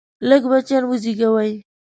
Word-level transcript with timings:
لږ 0.29 0.43
بچیان 0.51 0.83
وزیږوئ! 0.87 1.51